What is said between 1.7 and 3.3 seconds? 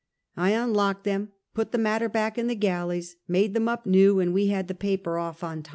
the matter back in the galleys,